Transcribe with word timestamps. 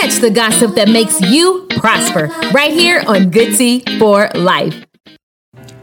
Catch 0.00 0.16
the 0.16 0.28
gossip 0.30 0.74
that 0.74 0.90
makes 0.90 1.22
you 1.22 1.66
prosper 1.70 2.26
right 2.52 2.70
here 2.70 3.02
on 3.06 3.30
Good 3.30 3.56
Tea 3.56 3.82
for 3.98 4.28
Life. 4.34 4.84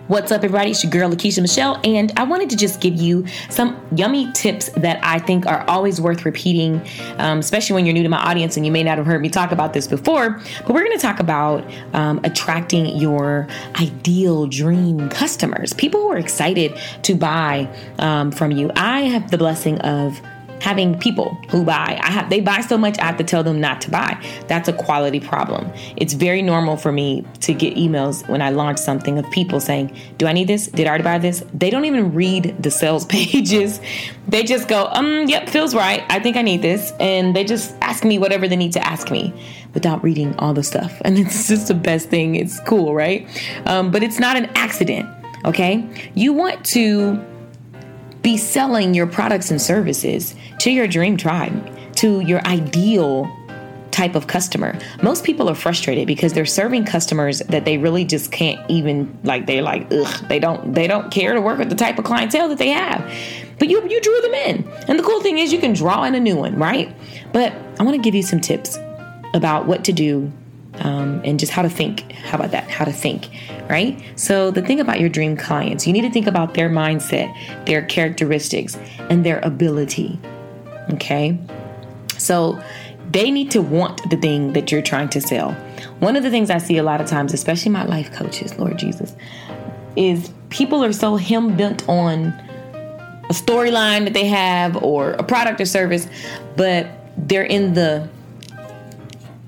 What's 0.07 0.31
up, 0.31 0.43
everybody? 0.43 0.69
It's 0.69 0.83
your 0.83 0.91
girl, 0.91 1.09
Lakeisha 1.09 1.41
Michelle, 1.41 1.81
and 1.83 2.11
I 2.15 2.23
wanted 2.23 2.51
to 2.51 2.55
just 2.55 2.79
give 2.79 2.93
you 2.95 3.25
some 3.49 3.83
yummy 3.95 4.31
tips 4.33 4.69
that 4.77 4.99
I 5.01 5.17
think 5.17 5.47
are 5.47 5.67
always 5.67 5.99
worth 5.99 6.25
repeating, 6.25 6.87
um, 7.17 7.39
especially 7.39 7.73
when 7.73 7.87
you're 7.87 7.93
new 7.93 8.03
to 8.03 8.09
my 8.09 8.19
audience 8.19 8.55
and 8.55 8.67
you 8.67 8.71
may 8.71 8.83
not 8.83 8.99
have 8.99 9.07
heard 9.07 9.19
me 9.19 9.29
talk 9.29 9.51
about 9.51 9.73
this 9.73 9.87
before. 9.87 10.39
But 10.59 10.69
we're 10.69 10.83
going 10.85 10.95
to 10.95 11.01
talk 11.01 11.19
about 11.19 11.65
um, 11.93 12.19
attracting 12.23 12.95
your 12.95 13.47
ideal 13.81 14.45
dream 14.45 15.09
customers, 15.09 15.73
people 15.73 16.01
who 16.01 16.11
are 16.11 16.17
excited 16.17 16.77
to 17.01 17.15
buy 17.15 17.67
um, 17.97 18.31
from 18.31 18.51
you. 18.51 18.69
I 18.75 19.01
have 19.05 19.31
the 19.31 19.39
blessing 19.39 19.79
of 19.79 20.21
having 20.63 20.97
people 20.97 21.37
who 21.49 21.61
buy. 21.65 21.99
I 22.01 22.09
have 22.09 22.29
they 22.29 22.39
buy 22.39 22.61
so 22.61 22.77
much 22.77 22.97
I 22.97 23.03
have 23.03 23.17
to 23.17 23.23
tell 23.25 23.43
them 23.43 23.59
not 23.59 23.81
to 23.81 23.91
buy. 23.91 24.17
That's 24.47 24.69
a 24.69 24.73
quality 24.73 25.19
problem. 25.19 25.69
It's 25.97 26.13
very 26.13 26.41
normal 26.41 26.77
for 26.77 26.93
me 26.93 27.25
to 27.41 27.53
get 27.53 27.75
emails 27.75 28.25
when 28.29 28.41
I 28.41 28.49
launch 28.49 28.79
something 28.79 29.19
of 29.19 29.29
people 29.31 29.59
saying, 29.59 29.93
"Do 30.17 30.25
I 30.25 30.31
need 30.31 30.47
this? 30.47 30.67
Did 30.67 30.87
I 30.87 30.91
already 30.91 31.03
buy 31.03 31.17
this?" 31.17 31.43
They 31.53 31.69
don't 31.69 31.83
even 31.83 32.13
read 32.13 32.55
the 32.63 32.71
sales 32.71 33.05
pages. 33.17 33.81
They 34.29 34.43
just 34.43 34.69
go, 34.69 34.87
"Um, 34.93 35.25
yep, 35.27 35.49
feels 35.49 35.75
right. 35.75 36.01
I 36.09 36.21
think 36.21 36.37
I 36.37 36.41
need 36.41 36.61
this." 36.61 36.93
And 36.97 37.35
they 37.35 37.43
just 37.43 37.75
ask 37.81 38.05
me 38.05 38.17
whatever 38.17 38.47
they 38.47 38.55
need 38.55 38.71
to 38.73 38.87
ask 38.87 39.11
me 39.11 39.33
without 39.73 40.01
reading 40.01 40.33
all 40.39 40.53
the 40.53 40.63
stuff. 40.63 40.93
And 41.05 41.19
it's 41.19 41.49
just 41.49 41.67
the 41.67 41.73
best 41.73 42.09
thing. 42.09 42.35
It's 42.35 42.61
cool, 42.61 42.95
right? 42.95 43.27
Um, 43.65 43.91
but 43.91 44.01
it's 44.01 44.17
not 44.17 44.37
an 44.37 44.45
accident, 44.55 45.09
okay? 45.43 45.85
You 46.15 46.31
want 46.31 46.63
to 46.67 47.21
be 48.23 48.37
selling 48.37 48.93
your 48.93 49.05
products 49.05 49.51
and 49.51 49.61
services 49.61 50.33
to 50.59 50.71
your 50.71 50.87
dream 50.87 51.17
tribe, 51.17 51.95
to 51.97 52.21
your 52.21 52.45
ideal 52.47 53.29
type 53.91 54.15
of 54.15 54.25
customer. 54.25 54.77
Most 55.03 55.23
people 55.23 55.49
are 55.49 55.55
frustrated 55.55 56.07
because 56.07 56.33
they're 56.33 56.45
serving 56.45 56.85
customers 56.85 57.39
that 57.39 57.63
they 57.63 57.77
really 57.77 58.05
just 58.05 58.31
can't 58.31 58.59
even 58.69 59.15
like 59.23 59.45
they're 59.45 59.61
like 59.61 59.87
ugh, 59.91 60.27
they 60.27 60.39
don't 60.39 60.73
they 60.73 60.87
don't 60.87 61.11
care 61.11 61.33
to 61.33 61.41
work 61.41 61.59
with 61.59 61.69
the 61.69 61.75
type 61.75 61.99
of 61.99 62.05
clientele 62.05 62.49
that 62.49 62.57
they 62.57 62.69
have. 62.69 62.99
But 63.59 63.69
you 63.69 63.87
you 63.87 64.01
drew 64.01 64.21
them 64.21 64.33
in. 64.33 64.67
And 64.87 64.97
the 64.97 65.03
cool 65.03 65.21
thing 65.21 65.37
is 65.37 65.53
you 65.53 65.59
can 65.59 65.73
draw 65.73 66.03
in 66.03 66.15
a 66.15 66.19
new 66.19 66.35
one, 66.35 66.55
right? 66.55 66.95
But 67.31 67.53
I 67.79 67.83
want 67.83 67.95
to 67.95 68.01
give 68.01 68.15
you 68.15 68.23
some 68.23 68.39
tips 68.39 68.77
about 69.35 69.67
what 69.67 69.83
to 69.85 69.93
do 69.93 70.31
um, 70.83 71.21
and 71.23 71.39
just 71.39 71.51
how 71.51 71.61
to 71.61 71.69
think. 71.69 72.11
How 72.11 72.37
about 72.37 72.51
that? 72.51 72.69
How 72.69 72.85
to 72.85 72.91
think, 72.91 73.29
right? 73.69 74.01
So, 74.15 74.51
the 74.51 74.61
thing 74.61 74.79
about 74.79 74.99
your 74.99 75.09
dream 75.09 75.35
clients, 75.35 75.87
you 75.87 75.93
need 75.93 76.01
to 76.01 76.11
think 76.11 76.27
about 76.27 76.53
their 76.53 76.69
mindset, 76.69 77.33
their 77.65 77.83
characteristics, 77.85 78.77
and 79.09 79.25
their 79.25 79.39
ability. 79.39 80.19
Okay? 80.91 81.37
So, 82.17 82.61
they 83.11 83.31
need 83.31 83.51
to 83.51 83.61
want 83.61 84.09
the 84.09 84.17
thing 84.17 84.53
that 84.53 84.71
you're 84.71 84.81
trying 84.81 85.09
to 85.09 85.21
sell. 85.21 85.51
One 85.99 86.15
of 86.15 86.23
the 86.23 86.29
things 86.29 86.49
I 86.49 86.57
see 86.57 86.77
a 86.77 86.83
lot 86.83 86.99
of 86.99 87.07
times, 87.07 87.33
especially 87.33 87.71
my 87.71 87.85
life 87.85 88.11
coaches, 88.11 88.57
Lord 88.57 88.77
Jesus, 88.77 89.15
is 89.95 90.31
people 90.49 90.83
are 90.83 90.93
so 90.93 91.15
him 91.15 91.55
bent 91.55 91.87
on 91.87 92.27
a 93.29 93.33
storyline 93.33 94.03
that 94.05 94.13
they 94.13 94.25
have 94.25 94.81
or 94.83 95.11
a 95.11 95.23
product 95.23 95.61
or 95.61 95.65
service, 95.65 96.07
but 96.57 96.87
they're 97.17 97.43
in 97.43 97.73
the 97.73 98.09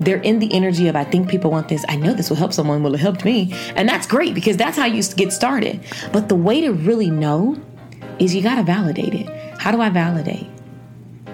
they're 0.00 0.20
in 0.20 0.38
the 0.38 0.52
energy 0.52 0.88
of 0.88 0.96
I 0.96 1.04
think 1.04 1.28
people 1.28 1.50
want 1.50 1.68
this. 1.68 1.84
I 1.88 1.96
know 1.96 2.12
this 2.12 2.28
will 2.28 2.36
help 2.36 2.52
someone. 2.52 2.82
Will 2.82 2.94
it 2.94 3.00
helped 3.00 3.24
me? 3.24 3.52
And 3.74 3.88
that's 3.88 4.06
great 4.06 4.34
because 4.34 4.56
that's 4.56 4.76
how 4.76 4.86
you 4.86 5.02
get 5.02 5.32
started. 5.32 5.80
But 6.12 6.28
the 6.28 6.34
way 6.34 6.60
to 6.60 6.72
really 6.72 7.10
know 7.10 7.60
is 8.18 8.34
you 8.34 8.42
got 8.42 8.56
to 8.56 8.62
validate 8.62 9.14
it. 9.14 9.26
How 9.58 9.72
do 9.72 9.80
I 9.80 9.88
validate? 9.88 10.46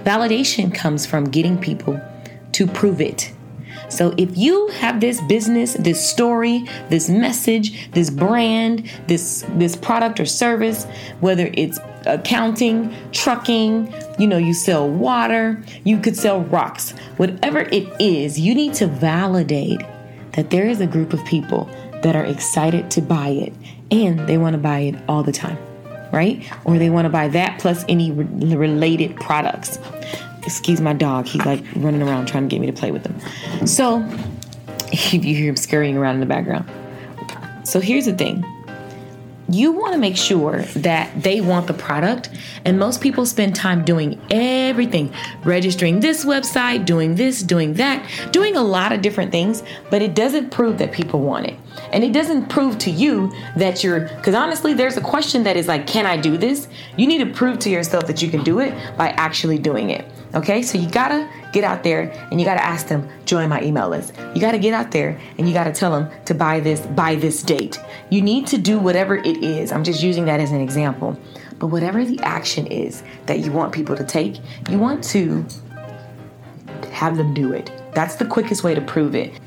Validation 0.05 0.75
comes 0.75 1.07
from 1.07 1.25
getting 1.25 1.59
people 1.59 2.01
to 2.53 2.67
prove 2.67 3.01
it. 3.01 3.33
So 3.89 4.15
if 4.17 4.37
you 4.37 4.69
have 4.69 5.01
this 5.01 5.21
business, 5.23 5.75
this 5.75 6.09
story, 6.09 6.65
this 6.89 7.11
message, 7.11 7.91
this 7.91 8.11
brand, 8.11 8.91
this 9.07 9.45
this 9.51 9.77
product 9.77 10.19
or 10.19 10.25
service, 10.25 10.87
whether 11.21 11.51
it's 11.55 11.79
accounting, 12.07 12.95
trucking, 13.13 13.93
you 14.19 14.27
know, 14.27 14.39
you 14.39 14.55
sell 14.55 14.89
water, 14.89 15.63
you 15.85 15.99
could 15.99 16.17
sell 16.17 16.41
rocks. 16.43 16.93
Whatever 17.17 17.61
it 17.61 17.89
is, 18.01 18.39
you 18.39 18.55
need 18.55 18.75
to 18.75 18.87
validate 18.87 19.81
that 20.33 20.51
there 20.51 20.67
is 20.67 20.81
a 20.81 20.87
group 20.87 21.13
of 21.13 21.25
people 21.25 21.69
that 22.03 22.17
are 22.17 22.25
excited 22.25 22.91
to 22.91 23.01
buy 23.01 23.29
it 23.29 23.53
and 23.91 24.21
they 24.29 24.39
want 24.39 24.55
to 24.55 24.59
buy 24.59 24.81
it 24.81 24.97
all 25.09 25.23
the 25.23 25.33
time, 25.33 25.59
right? 26.13 26.45
Or 26.65 26.79
they 26.79 26.91
want 26.91 27.05
to 27.05 27.11
buy 27.11 27.29
that 27.29 27.61
plus 27.61 27.85
any 27.89 28.11
re- 28.11 28.57
related 28.57 29.17
products. 29.17 29.79
Excuse 30.45 30.81
my 30.81 30.93
dog, 30.93 31.27
he's 31.27 31.45
like 31.45 31.63
running 31.77 32.03
around 32.03 32.27
trying 32.27 32.49
to 32.49 32.49
get 32.49 32.61
me 32.61 32.67
to 32.67 32.73
play 32.73 32.91
with 32.91 33.07
him. 33.07 33.67
So, 33.67 34.01
if 34.93 35.13
you 35.13 35.35
hear 35.35 35.49
him 35.49 35.57
scurrying 35.57 35.97
around 35.97 36.15
in 36.15 36.21
the 36.21 36.27
background. 36.27 36.69
So, 37.65 37.81
here's 37.81 38.07
the 38.07 38.15
thing 38.15 38.45
you 39.55 39.73
want 39.73 39.93
to 39.93 39.99
make 39.99 40.17
sure 40.17 40.63
that 40.63 41.23
they 41.23 41.41
want 41.41 41.67
the 41.67 41.75
product. 41.75 42.31
And 42.65 42.79
most 42.79 43.01
people 43.01 43.27
spend 43.27 43.55
time 43.55 43.85
doing 43.85 44.21
everything 44.31 45.13
registering 45.45 46.01
this 46.01 46.25
website, 46.25 46.85
doing 46.85 47.15
this, 47.17 47.43
doing 47.43 47.75
that, 47.75 48.09
doing 48.33 48.57
a 48.57 48.63
lot 48.63 48.93
of 48.93 49.03
different 49.03 49.33
things, 49.33 49.63
but 49.91 50.03
it 50.03 50.15
doesn't 50.15 50.51
prove 50.51 50.79
that 50.79 50.93
people 50.93 51.21
want 51.21 51.47
it. 51.47 51.57
And 51.93 52.03
it 52.03 52.13
doesn't 52.13 52.49
prove 52.49 52.79
to 52.79 52.91
you 52.91 53.33
that 53.57 53.85
you're, 53.85 54.01
because 54.01 54.35
honestly, 54.35 54.73
there's 54.73 54.97
a 54.97 55.01
question 55.01 55.43
that 55.45 55.57
is 55.57 55.69
like, 55.69 55.87
can 55.87 56.07
I 56.07 56.17
do 56.17 56.37
this? 56.37 56.69
You 56.97 57.07
need 57.07 57.19
to 57.19 57.33
prove 57.33 57.59
to 57.61 57.71
yourself 57.71 58.07
that 58.07 58.23
you 58.23 58.31
can 58.31 58.43
do 58.43 58.61
it 58.61 58.73
by 58.97 59.11
actually 59.11 59.59
doing 59.59 59.91
it. 59.91 60.07
Okay, 60.35 60.63
so 60.63 60.79
you 60.79 60.89
gotta 60.89 61.29
get 61.53 61.65
out 61.65 61.83
there 61.83 62.11
and 62.31 62.41
you 62.41 62.47
gotta 62.47 62.65
ask 62.65 62.89
them, 62.89 63.07
join 63.27 63.51
my 63.51 63.63
email 63.63 63.91
list. 63.91 64.15
You 64.35 64.41
gotta 64.41 64.59
get 64.59 64.73
out 64.73 64.91
there 64.91 65.21
and 65.37 65.47
you 65.47 65.53
gotta 65.53 65.73
tell 65.73 65.91
them 65.93 66.11
to 66.25 66.35
buy 66.35 66.61
this 66.61 66.81
by 66.81 67.17
this 67.17 67.43
date. 67.43 67.79
You 68.09 68.23
need 68.23 68.47
to 68.47 68.57
do 68.57 68.79
whatever 68.79 69.17
it 69.17 69.45
is. 69.45 69.71
I'm 69.71 69.85
just 69.85 70.03
using 70.03 70.25
that 70.25 70.41
as 70.41 70.51
an 70.51 70.61
example. 70.63 71.19
But 71.59 71.67
whatever 71.67 72.05
the 72.05 72.19
action 72.21 72.67
is 72.67 73.03
that 73.27 73.41
you 73.41 73.53
want 73.53 73.73
people 73.73 73.95
to 73.95 74.05
take, 74.05 74.39
you 74.71 74.79
want 74.79 75.05
to 75.05 75.45
have 76.91 77.19
them 77.19 77.35
do 77.35 77.53
it. 77.53 77.71
That's 77.93 78.17
the 78.17 78.25
quickest 78.25 78.65
way 78.65 78.75
to 78.75 78.81
prove 78.81 79.15
it. 79.15 79.39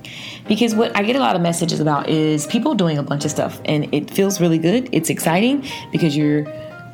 Because 0.47 0.75
what 0.75 0.95
I 0.95 1.03
get 1.03 1.15
a 1.15 1.19
lot 1.19 1.35
of 1.35 1.41
messages 1.41 1.79
about 1.79 2.07
is 2.09 2.45
people 2.47 2.75
doing 2.75 2.97
a 2.97 3.03
bunch 3.03 3.25
of 3.25 3.31
stuff 3.31 3.59
and 3.65 3.93
it 3.93 4.11
feels 4.11 4.39
really 4.39 4.57
good. 4.59 4.89
It's 4.91 5.09
exciting 5.09 5.65
because 5.91 6.15
you're 6.15 6.45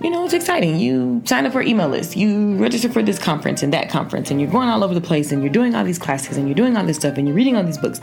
you 0.04 0.10
know, 0.10 0.26
it's 0.26 0.34
exciting. 0.34 0.80
You 0.80 1.22
sign 1.26 1.46
up 1.46 1.52
for 1.52 1.62
email 1.62 1.88
list, 1.88 2.18
you 2.18 2.56
register 2.56 2.90
for 2.90 3.04
this 3.04 3.20
conference 3.20 3.62
and 3.62 3.72
that 3.74 3.88
conference, 3.90 4.32
and 4.32 4.42
you're 4.42 4.50
going 4.50 4.68
all 4.68 4.84
over 4.84 4.96
the 4.96 5.02
place 5.02 5.32
and 5.32 5.44
you're 5.44 5.52
doing 5.52 5.76
all 5.76 5.84
these 5.84 6.00
classes 6.00 6.38
and 6.38 6.48
you're 6.48 6.56
doing 6.56 6.76
all 6.76 6.84
this 6.84 6.98
stuff 6.98 7.18
and 7.18 7.28
you're 7.28 7.36
reading 7.36 7.56
all 7.56 7.64
these 7.64 7.78
books 7.78 8.02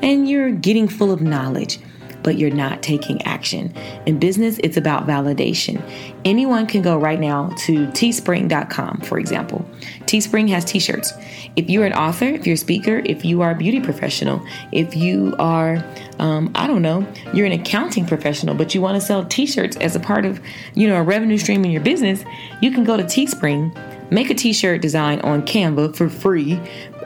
and 0.00 0.28
you're 0.28 0.52
getting 0.52 0.86
full 0.86 1.10
of 1.10 1.20
knowledge 1.20 1.80
but 2.22 2.36
you're 2.36 2.50
not 2.50 2.82
taking 2.82 3.22
action. 3.22 3.72
In 4.06 4.18
business, 4.18 4.58
it's 4.62 4.76
about 4.76 5.06
validation. 5.06 5.82
Anyone 6.24 6.66
can 6.66 6.82
go 6.82 6.96
right 6.98 7.18
now 7.18 7.48
to 7.60 7.86
teespring.com, 7.88 9.02
for 9.02 9.18
example. 9.18 9.64
Teespring 10.02 10.48
has 10.50 10.64
t 10.64 10.78
shirts. 10.78 11.12
If 11.56 11.68
you're 11.68 11.84
an 11.84 11.92
author, 11.92 12.26
if 12.26 12.46
you're 12.46 12.54
a 12.54 12.58
speaker, 12.58 13.02
if 13.04 13.24
you 13.24 13.42
are 13.42 13.52
a 13.52 13.54
beauty 13.54 13.80
professional, 13.80 14.44
if 14.72 14.94
you 14.94 15.34
are, 15.38 15.84
um, 16.18 16.50
I 16.54 16.66
don't 16.66 16.82
know, 16.82 17.06
you're 17.32 17.46
an 17.46 17.52
accounting 17.52 18.06
professional, 18.06 18.54
but 18.54 18.74
you 18.74 18.80
want 18.80 19.00
to 19.00 19.00
sell 19.00 19.24
t 19.24 19.46
shirts 19.46 19.76
as 19.76 19.96
a 19.96 20.00
part 20.00 20.24
of, 20.24 20.40
you 20.74 20.88
know, 20.88 20.96
a 20.96 21.02
revenue 21.02 21.38
stream 21.38 21.64
in 21.64 21.70
your 21.70 21.82
business, 21.82 22.24
you 22.60 22.70
can 22.70 22.84
go 22.84 22.96
to 22.96 23.04
Teespring, 23.04 23.76
make 24.10 24.30
a 24.30 24.34
t 24.34 24.52
shirt 24.52 24.82
design 24.82 25.20
on 25.20 25.42
Canva 25.42 25.96
for 25.96 26.08
free, 26.08 26.56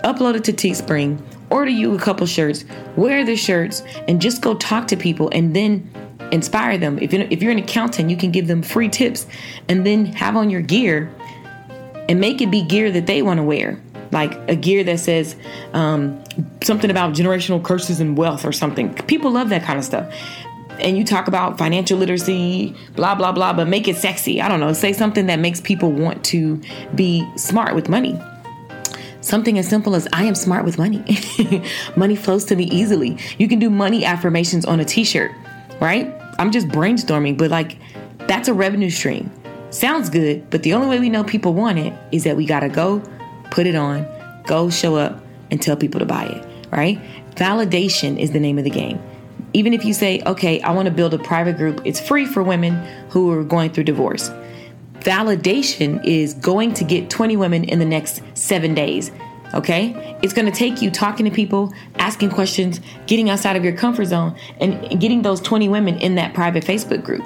upload 0.04 0.34
it 0.34 0.44
to 0.44 0.52
Teespring 0.52 1.20
order 1.50 1.70
you 1.70 1.94
a 1.94 1.98
couple 1.98 2.26
shirts, 2.26 2.64
wear 2.96 3.24
the 3.24 3.36
shirts, 3.36 3.82
and 4.08 4.20
just 4.20 4.42
go 4.42 4.54
talk 4.54 4.88
to 4.88 4.96
people 4.96 5.28
and 5.32 5.54
then 5.54 5.90
inspire 6.32 6.78
them. 6.78 6.98
If 6.98 7.12
you're, 7.12 7.22
if 7.30 7.42
you're 7.42 7.52
an 7.52 7.58
accountant, 7.58 8.10
you 8.10 8.16
can 8.16 8.30
give 8.30 8.46
them 8.46 8.62
free 8.62 8.88
tips 8.88 9.26
and 9.68 9.86
then 9.86 10.06
have 10.06 10.36
on 10.36 10.50
your 10.50 10.62
gear 10.62 11.14
and 12.08 12.20
make 12.20 12.40
it 12.40 12.50
be 12.50 12.62
gear 12.62 12.90
that 12.90 13.06
they 13.06 13.22
want 13.22 13.38
to 13.38 13.44
wear. 13.44 13.80
Like 14.12 14.34
a 14.48 14.54
gear 14.54 14.84
that 14.84 15.00
says 15.00 15.34
um, 15.72 16.22
something 16.62 16.90
about 16.90 17.14
generational 17.14 17.62
curses 17.62 18.00
and 18.00 18.16
wealth 18.16 18.44
or 18.44 18.52
something. 18.52 18.94
People 18.94 19.30
love 19.32 19.48
that 19.48 19.64
kind 19.64 19.78
of 19.78 19.84
stuff. 19.84 20.14
And 20.80 20.98
you 20.98 21.04
talk 21.04 21.28
about 21.28 21.56
financial 21.56 21.98
literacy, 21.98 22.76
blah, 22.96 23.14
blah, 23.14 23.32
blah, 23.32 23.52
but 23.52 23.68
make 23.68 23.86
it 23.86 23.96
sexy. 23.96 24.40
I 24.40 24.48
don't 24.48 24.60
know. 24.60 24.72
Say 24.72 24.92
something 24.92 25.26
that 25.26 25.38
makes 25.38 25.60
people 25.60 25.90
want 25.92 26.24
to 26.26 26.60
be 26.94 27.26
smart 27.36 27.74
with 27.74 27.88
money. 27.88 28.20
Something 29.24 29.58
as 29.58 29.66
simple 29.66 29.94
as 29.94 30.06
I 30.12 30.24
am 30.24 30.34
smart 30.34 30.66
with 30.66 30.76
money. 30.76 31.02
money 31.96 32.14
flows 32.14 32.44
to 32.44 32.56
me 32.56 32.64
easily. 32.64 33.16
You 33.38 33.48
can 33.48 33.58
do 33.58 33.70
money 33.70 34.04
affirmations 34.04 34.66
on 34.66 34.80
a 34.80 34.84
t 34.84 35.02
shirt, 35.02 35.32
right? 35.80 36.14
I'm 36.38 36.52
just 36.52 36.68
brainstorming, 36.68 37.38
but 37.38 37.50
like 37.50 37.78
that's 38.28 38.48
a 38.48 38.54
revenue 38.54 38.90
stream. 38.90 39.30
Sounds 39.70 40.10
good, 40.10 40.50
but 40.50 40.62
the 40.62 40.74
only 40.74 40.88
way 40.88 41.00
we 41.00 41.08
know 41.08 41.24
people 41.24 41.54
want 41.54 41.78
it 41.78 41.94
is 42.12 42.24
that 42.24 42.36
we 42.36 42.44
got 42.44 42.60
to 42.60 42.68
go, 42.68 43.02
put 43.50 43.66
it 43.66 43.74
on, 43.74 44.06
go 44.46 44.68
show 44.68 44.96
up, 44.96 45.24
and 45.50 45.60
tell 45.60 45.74
people 45.74 46.00
to 46.00 46.06
buy 46.06 46.26
it, 46.26 46.46
right? 46.70 47.00
Validation 47.36 48.18
is 48.18 48.32
the 48.32 48.40
name 48.40 48.58
of 48.58 48.64
the 48.64 48.70
game. 48.70 49.02
Even 49.54 49.72
if 49.72 49.86
you 49.86 49.94
say, 49.94 50.20
okay, 50.26 50.60
I 50.60 50.72
want 50.72 50.84
to 50.84 50.92
build 50.92 51.14
a 51.14 51.18
private 51.18 51.56
group, 51.56 51.80
it's 51.86 51.98
free 51.98 52.26
for 52.26 52.42
women 52.42 52.74
who 53.08 53.32
are 53.32 53.42
going 53.42 53.70
through 53.70 53.84
divorce 53.84 54.30
validation 55.04 56.04
is 56.04 56.34
going 56.34 56.72
to 56.74 56.84
get 56.84 57.10
20 57.10 57.36
women 57.36 57.64
in 57.64 57.78
the 57.78 57.84
next 57.84 58.22
seven 58.34 58.74
days. 58.74 59.10
Okay? 59.52 60.16
It's 60.22 60.32
going 60.32 60.50
to 60.50 60.58
take 60.58 60.82
you 60.82 60.90
talking 60.90 61.24
to 61.26 61.30
people, 61.30 61.72
asking 61.96 62.30
questions, 62.30 62.80
getting 63.06 63.30
outside 63.30 63.54
of 63.54 63.62
your 63.62 63.76
comfort 63.76 64.06
zone, 64.06 64.36
and 64.58 65.00
getting 65.00 65.22
those 65.22 65.40
20 65.40 65.68
women 65.68 65.98
in 65.98 66.16
that 66.16 66.34
private 66.34 66.64
Facebook 66.64 67.04
group. 67.04 67.22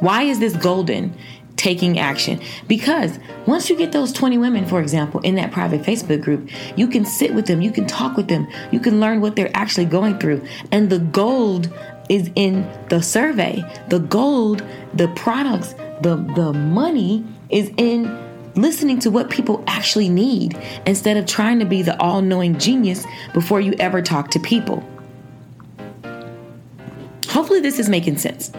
Why 0.00 0.22
is 0.22 0.40
this 0.40 0.56
golden? 0.56 1.16
Taking 1.56 1.98
action. 1.98 2.40
Because 2.68 3.18
once 3.46 3.68
you 3.68 3.76
get 3.76 3.92
those 3.92 4.12
20 4.12 4.38
women, 4.38 4.64
for 4.64 4.80
example, 4.80 5.20
in 5.20 5.34
that 5.34 5.50
private 5.50 5.82
Facebook 5.82 6.22
group, 6.22 6.48
you 6.76 6.86
can 6.86 7.04
sit 7.04 7.34
with 7.34 7.46
them, 7.46 7.60
you 7.60 7.72
can 7.72 7.86
talk 7.86 8.16
with 8.16 8.28
them, 8.28 8.46
you 8.70 8.78
can 8.78 9.00
learn 9.00 9.20
what 9.20 9.34
they're 9.34 9.50
actually 9.54 9.86
going 9.86 10.18
through. 10.18 10.44
And 10.70 10.88
the 10.88 11.00
gold 11.00 11.68
is 12.08 12.30
in 12.36 12.68
the 12.88 13.02
survey. 13.02 13.62
The 13.88 13.98
gold, 13.98 14.64
the 14.94 15.08
products, 15.08 15.74
the, 16.02 16.16
the 16.34 16.52
money 16.52 17.24
is 17.50 17.70
in 17.76 18.26
listening 18.54 18.98
to 19.00 19.10
what 19.10 19.30
people 19.30 19.62
actually 19.66 20.08
need 20.08 20.58
instead 20.86 21.16
of 21.16 21.26
trying 21.26 21.58
to 21.60 21.64
be 21.64 21.82
the 21.82 22.00
all 22.00 22.22
knowing 22.22 22.58
genius 22.58 23.04
before 23.32 23.60
you 23.60 23.74
ever 23.78 24.02
talk 24.02 24.30
to 24.30 24.40
people. 24.40 24.82
Hopefully, 27.28 27.60
this 27.60 27.78
is 27.78 27.88
making 27.88 28.16
sense 28.18 28.50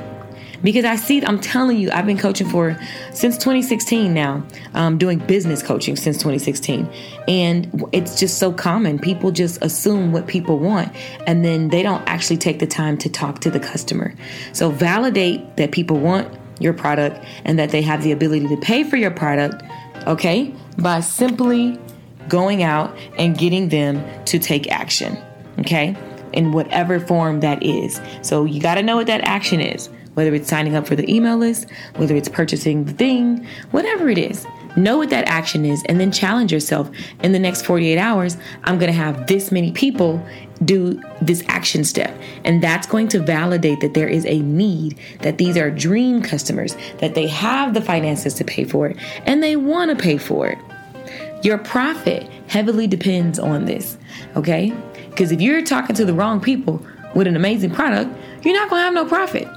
because 0.63 0.85
I 0.85 0.95
see, 0.95 1.23
I'm 1.23 1.39
telling 1.39 1.77
you, 1.77 1.89
I've 1.91 2.05
been 2.05 2.17
coaching 2.17 2.47
for 2.47 2.77
since 3.13 3.35
2016 3.37 4.13
now, 4.13 4.43
um, 4.73 4.97
doing 4.97 5.19
business 5.19 5.63
coaching 5.63 5.95
since 5.95 6.17
2016. 6.17 6.89
And 7.27 7.85
it's 7.91 8.19
just 8.19 8.37
so 8.37 8.51
common. 8.51 8.99
People 8.99 9.31
just 9.31 9.63
assume 9.63 10.11
what 10.11 10.27
people 10.27 10.59
want 10.59 10.93
and 11.27 11.43
then 11.43 11.69
they 11.69 11.83
don't 11.83 12.03
actually 12.07 12.37
take 12.37 12.59
the 12.59 12.67
time 12.67 12.97
to 12.99 13.09
talk 13.09 13.39
to 13.41 13.49
the 13.49 13.59
customer. 13.59 14.13
So 14.53 14.69
validate 14.69 15.57
that 15.57 15.71
people 15.71 15.97
want 15.97 16.31
your 16.59 16.73
product 16.73 17.23
and 17.45 17.57
that 17.57 17.69
they 17.69 17.81
have 17.81 18.03
the 18.03 18.11
ability 18.11 18.47
to 18.47 18.57
pay 18.57 18.83
for 18.83 18.97
your 18.97 19.11
product, 19.11 19.63
okay, 20.07 20.53
by 20.77 20.99
simply 20.99 21.79
going 22.27 22.63
out 22.63 22.95
and 23.17 23.37
getting 23.37 23.69
them 23.69 24.03
to 24.25 24.39
take 24.39 24.71
action, 24.71 25.17
okay, 25.59 25.95
in 26.33 26.51
whatever 26.51 26.99
form 26.99 27.39
that 27.39 27.63
is. 27.63 27.99
So 28.21 28.45
you 28.45 28.61
got 28.61 28.75
to 28.75 28.83
know 28.83 28.97
what 28.97 29.07
that 29.07 29.21
action 29.21 29.59
is 29.59 29.89
whether 30.19 30.35
it's 30.35 30.49
signing 30.49 30.75
up 30.75 30.85
for 30.85 30.97
the 30.97 31.09
email 31.09 31.37
list, 31.37 31.65
whether 31.95 32.13
it's 32.13 32.27
purchasing 32.27 32.83
the 32.83 32.91
thing, 32.91 33.47
whatever 33.71 34.09
it 34.09 34.17
is. 34.17 34.45
Know 34.75 34.97
what 34.97 35.09
that 35.11 35.29
action 35.29 35.63
is 35.63 35.81
and 35.85 35.97
then 35.97 36.11
challenge 36.11 36.51
yourself. 36.51 36.91
In 37.23 37.31
the 37.31 37.39
next 37.39 37.61
48 37.61 37.97
hours, 37.97 38.35
I'm 38.65 38.77
going 38.77 38.91
to 38.91 38.97
have 38.97 39.27
this 39.27 39.49
many 39.49 39.71
people 39.71 40.21
do 40.65 41.01
this 41.21 41.41
action 41.47 41.85
step. 41.85 42.13
And 42.43 42.61
that's 42.61 42.85
going 42.85 43.07
to 43.09 43.19
validate 43.19 43.79
that 43.79 43.93
there 43.93 44.09
is 44.09 44.25
a 44.25 44.39
need, 44.41 44.99
that 45.21 45.37
these 45.37 45.55
are 45.55 45.71
dream 45.71 46.21
customers, 46.21 46.75
that 46.97 47.15
they 47.15 47.27
have 47.27 47.73
the 47.73 47.81
finances 47.81 48.33
to 48.33 48.43
pay 48.43 48.65
for 48.65 48.87
it, 48.87 48.97
and 49.25 49.41
they 49.41 49.55
want 49.55 49.89
to 49.89 49.95
pay 49.95 50.17
for 50.17 50.47
it. 50.47 50.57
Your 51.45 51.59
profit 51.59 52.29
heavily 52.47 52.87
depends 52.87 53.39
on 53.39 53.63
this, 53.63 53.97
okay? 54.35 54.73
Because 55.11 55.31
if 55.31 55.39
you're 55.39 55.63
talking 55.63 55.95
to 55.95 56.03
the 56.03 56.13
wrong 56.13 56.41
people 56.41 56.85
with 57.15 57.25
an 57.25 57.37
amazing 57.37 57.71
product, 57.71 58.13
you're 58.43 58.53
not 58.53 58.69
going 58.69 58.81
to 58.81 58.83
have 58.83 58.93
no 58.93 59.05
profit. 59.05 59.47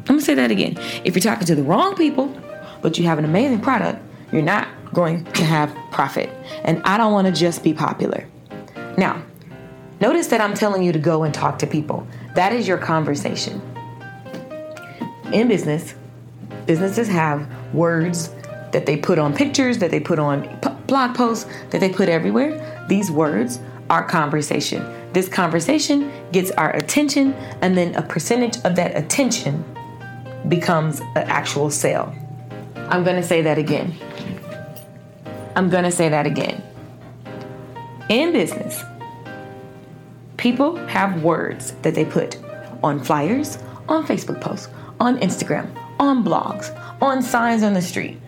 I'm 0.00 0.16
gonna 0.16 0.20
say 0.22 0.34
that 0.34 0.50
again. 0.50 0.76
If 1.04 1.14
you're 1.14 1.22
talking 1.22 1.46
to 1.46 1.54
the 1.54 1.62
wrong 1.62 1.94
people, 1.94 2.34
but 2.82 2.98
you 2.98 3.04
have 3.04 3.18
an 3.18 3.24
amazing 3.24 3.60
product, 3.60 4.02
you're 4.32 4.42
not 4.42 4.68
going 4.92 5.24
to 5.24 5.44
have 5.44 5.74
profit. 5.92 6.30
And 6.64 6.82
I 6.84 6.96
don't 6.96 7.12
wanna 7.12 7.32
just 7.32 7.62
be 7.62 7.72
popular. 7.72 8.26
Now, 8.96 9.22
notice 10.00 10.28
that 10.28 10.40
I'm 10.40 10.54
telling 10.54 10.82
you 10.82 10.92
to 10.92 10.98
go 10.98 11.22
and 11.22 11.32
talk 11.32 11.58
to 11.60 11.66
people. 11.66 12.06
That 12.34 12.52
is 12.52 12.66
your 12.66 12.78
conversation. 12.78 13.60
In 15.32 15.48
business, 15.48 15.94
businesses 16.66 17.08
have 17.08 17.48
words 17.72 18.34
that 18.72 18.86
they 18.86 18.96
put 18.96 19.18
on 19.18 19.34
pictures, 19.34 19.78
that 19.78 19.90
they 19.90 20.00
put 20.00 20.18
on 20.18 20.42
p- 20.58 20.70
blog 20.86 21.14
posts, 21.14 21.48
that 21.70 21.80
they 21.80 21.88
put 21.88 22.08
everywhere. 22.08 22.86
These 22.88 23.10
words 23.10 23.60
are 23.90 24.04
conversation. 24.04 24.84
This 25.12 25.28
conversation 25.28 26.10
gets 26.32 26.50
our 26.52 26.70
attention, 26.76 27.32
and 27.60 27.76
then 27.76 27.94
a 27.96 28.02
percentage 28.02 28.56
of 28.64 28.76
that 28.76 28.96
attention 28.96 29.64
becomes 30.50 31.00
an 31.00 31.24
actual 31.28 31.70
sale. 31.70 32.14
I'm 32.76 33.04
going 33.04 33.16
to 33.16 33.22
say 33.22 33.40
that 33.42 33.56
again. 33.56 33.94
I'm 35.56 35.70
going 35.70 35.84
to 35.84 35.90
say 35.90 36.08
that 36.10 36.26
again. 36.26 36.62
In 38.08 38.32
business, 38.32 38.82
people 40.36 40.76
have 40.86 41.22
words 41.22 41.72
that 41.82 41.94
they 41.94 42.04
put 42.04 42.38
on 42.82 43.02
flyers, 43.02 43.58
on 43.88 44.06
Facebook 44.06 44.40
posts, 44.40 44.68
on 44.98 45.18
Instagram, 45.20 45.70
on 45.98 46.24
blogs, 46.24 46.76
on 47.00 47.22
signs 47.22 47.62
on 47.62 47.74
the 47.74 47.82
street, 47.82 48.18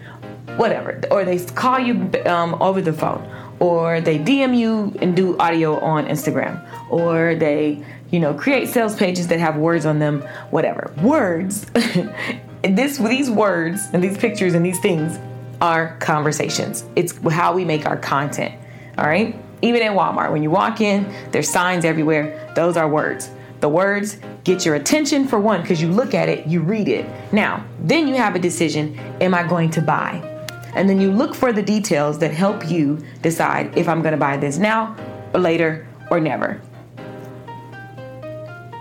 whatever. 0.56 1.00
Or 1.10 1.24
they 1.24 1.38
call 1.44 1.78
you 1.78 2.10
um, 2.26 2.54
over 2.62 2.80
the 2.80 2.92
phone, 2.92 3.22
or 3.60 4.00
they 4.00 4.18
DM 4.18 4.56
you 4.56 4.96
and 5.00 5.14
do 5.14 5.38
audio 5.38 5.78
on 5.80 6.06
Instagram, 6.06 6.64
or 6.90 7.34
they 7.34 7.84
you 8.12 8.20
know, 8.20 8.34
create 8.34 8.68
sales 8.68 8.94
pages 8.94 9.26
that 9.28 9.40
have 9.40 9.56
words 9.56 9.86
on 9.86 9.98
them, 9.98 10.20
whatever. 10.50 10.92
Words, 11.02 11.64
this 12.62 12.98
these 12.98 13.30
words 13.30 13.88
and 13.92 14.04
these 14.04 14.16
pictures 14.18 14.54
and 14.54 14.64
these 14.64 14.78
things 14.80 15.18
are 15.60 15.96
conversations. 15.98 16.84
It's 16.94 17.16
how 17.30 17.54
we 17.54 17.64
make 17.64 17.86
our 17.86 17.96
content. 17.96 18.54
All 18.98 19.06
right? 19.06 19.34
Even 19.62 19.80
at 19.82 19.92
Walmart, 19.92 20.30
when 20.30 20.42
you 20.42 20.50
walk 20.50 20.80
in, 20.80 21.10
there's 21.30 21.48
signs 21.48 21.84
everywhere. 21.84 22.52
Those 22.54 22.76
are 22.76 22.88
words. 22.88 23.30
The 23.60 23.68
words 23.68 24.18
get 24.44 24.66
your 24.66 24.74
attention 24.74 25.26
for 25.26 25.38
one 25.38 25.62
because 25.62 25.80
you 25.80 25.88
look 25.88 26.14
at 26.14 26.28
it, 26.28 26.46
you 26.46 26.60
read 26.60 26.88
it. 26.88 27.08
Now, 27.32 27.64
then 27.80 28.08
you 28.08 28.16
have 28.16 28.34
a 28.34 28.40
decision, 28.40 28.98
am 29.20 29.34
I 29.34 29.46
going 29.46 29.70
to 29.70 29.80
buy? 29.80 30.31
And 30.74 30.88
then 30.88 31.00
you 31.00 31.10
look 31.10 31.34
for 31.34 31.52
the 31.52 31.62
details 31.62 32.18
that 32.20 32.32
help 32.32 32.68
you 32.70 32.98
decide 33.20 33.76
if 33.76 33.88
I'm 33.88 34.02
going 34.02 34.12
to 34.12 34.18
buy 34.18 34.36
this 34.36 34.58
now 34.58 34.96
or 35.34 35.40
later 35.40 35.86
or 36.10 36.20
never. 36.20 36.60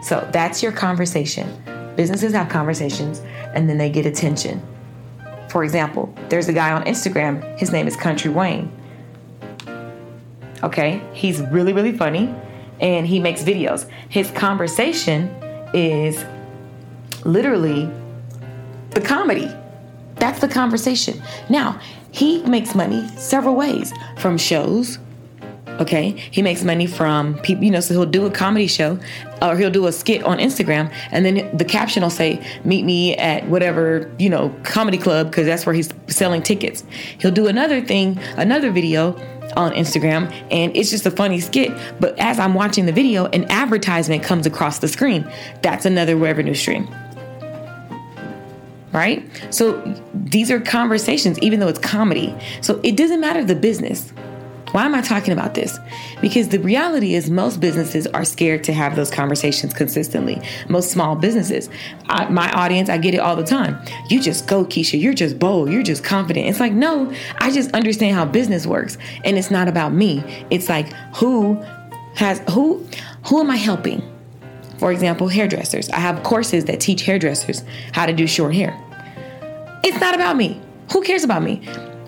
So 0.01 0.27
that's 0.31 0.63
your 0.63 0.71
conversation. 0.71 1.47
Businesses 1.95 2.33
have 2.33 2.49
conversations 2.49 3.21
and 3.53 3.69
then 3.69 3.77
they 3.77 3.89
get 3.89 4.05
attention. 4.05 4.61
For 5.49 5.63
example, 5.63 6.13
there's 6.29 6.47
a 6.47 6.53
guy 6.53 6.71
on 6.71 6.83
Instagram, 6.85 7.57
his 7.59 7.71
name 7.71 7.87
is 7.87 7.95
Country 7.95 8.31
Wayne. 8.31 8.71
Okay, 10.63 11.01
he's 11.13 11.41
really, 11.41 11.73
really 11.73 11.91
funny 11.91 12.33
and 12.79 13.05
he 13.05 13.19
makes 13.19 13.43
videos. 13.43 13.87
His 14.09 14.31
conversation 14.31 15.27
is 15.73 16.23
literally 17.25 17.89
the 18.91 19.01
comedy. 19.01 19.53
That's 20.21 20.39
the 20.39 20.47
conversation. 20.47 21.19
Now, 21.49 21.81
he 22.11 22.43
makes 22.43 22.75
money 22.75 23.07
several 23.17 23.55
ways 23.55 23.91
from 24.17 24.37
shows, 24.37 24.99
Okay, 25.79 26.11
he 26.11 26.43
makes 26.43 26.63
money 26.63 26.85
from 26.85 27.39
people, 27.39 27.63
you 27.63 27.71
know, 27.71 27.79
so 27.79 27.95
he'll 27.95 28.05
do 28.05 28.27
a 28.27 28.29
comedy 28.29 28.67
show 28.67 28.99
or 29.41 29.57
he'll 29.57 29.71
do 29.71 29.87
a 29.87 29.91
skit 29.91 30.21
on 30.23 30.37
Instagram, 30.37 30.93
and 31.11 31.25
then 31.25 31.57
the 31.57 31.65
caption 31.65 32.03
will 32.03 32.11
say, 32.11 32.45
Meet 32.63 32.85
me 32.85 33.15
at 33.15 33.47
whatever, 33.47 34.13
you 34.19 34.29
know, 34.29 34.53
comedy 34.63 34.99
club, 34.99 35.31
because 35.31 35.47
that's 35.47 35.65
where 35.65 35.73
he's 35.73 35.91
selling 36.07 36.43
tickets. 36.43 36.83
He'll 37.17 37.31
do 37.31 37.47
another 37.47 37.81
thing, 37.81 38.19
another 38.37 38.69
video 38.69 39.13
on 39.55 39.71
Instagram, 39.71 40.31
and 40.51 40.75
it's 40.75 40.91
just 40.91 41.07
a 41.07 41.11
funny 41.11 41.39
skit. 41.39 41.71
But 41.99 42.19
as 42.19 42.37
I'm 42.37 42.53
watching 42.53 42.85
the 42.85 42.93
video, 42.93 43.25
an 43.27 43.49
advertisement 43.49 44.21
comes 44.21 44.45
across 44.45 44.77
the 44.77 44.87
screen. 44.87 45.27
That's 45.63 45.85
another 45.85 46.15
revenue 46.15 46.53
stream 46.53 46.93
right? 48.93 49.27
So 49.49 49.81
these 50.13 50.51
are 50.51 50.59
conversations, 50.59 51.39
even 51.39 51.59
though 51.59 51.67
it's 51.67 51.79
comedy. 51.79 52.35
So 52.61 52.79
it 52.83 52.97
doesn't 52.97 53.19
matter 53.19 53.43
the 53.43 53.55
business. 53.55 54.11
Why 54.71 54.85
am 54.85 54.95
I 54.95 55.01
talking 55.01 55.33
about 55.33 55.53
this? 55.53 55.77
Because 56.21 56.47
the 56.47 56.59
reality 56.59 57.15
is, 57.15 57.29
most 57.29 57.59
businesses 57.59 58.07
are 58.07 58.23
scared 58.23 58.63
to 58.65 58.73
have 58.73 58.95
those 58.95 59.11
conversations 59.11 59.73
consistently. 59.73 60.41
Most 60.69 60.91
small 60.91 61.15
businesses, 61.15 61.69
I, 62.05 62.29
my 62.29 62.49
audience, 62.53 62.87
I 62.89 62.97
get 62.97 63.13
it 63.13 63.17
all 63.17 63.35
the 63.35 63.43
time. 63.43 63.77
You 64.09 64.21
just 64.21 64.47
go, 64.47 64.63
Keisha. 64.63 64.99
You're 64.99 65.13
just 65.13 65.37
bold. 65.37 65.69
You're 65.69 65.83
just 65.83 66.05
confident. 66.05 66.47
It's 66.47 66.61
like, 66.61 66.71
no, 66.71 67.13
I 67.39 67.51
just 67.51 67.71
understand 67.73 68.15
how 68.15 68.23
business 68.23 68.65
works. 68.65 68.97
And 69.25 69.37
it's 69.37 69.51
not 69.51 69.67
about 69.67 69.91
me. 69.91 70.23
It's 70.49 70.69
like, 70.69 70.87
who 71.15 71.55
has, 72.15 72.39
who, 72.51 72.87
who 73.25 73.41
am 73.41 73.51
I 73.51 73.57
helping? 73.57 74.01
For 74.81 74.91
example, 74.91 75.27
hairdressers. 75.27 75.91
I 75.91 75.99
have 75.99 76.23
courses 76.23 76.65
that 76.65 76.79
teach 76.79 77.03
hairdressers 77.03 77.63
how 77.91 78.07
to 78.07 78.13
do 78.13 78.25
short 78.25 78.55
hair. 78.55 78.75
It's 79.83 79.99
not 79.99 80.15
about 80.15 80.37
me. 80.37 80.59
Who 80.91 81.03
cares 81.03 81.23
about 81.23 81.43
me? 81.43 81.61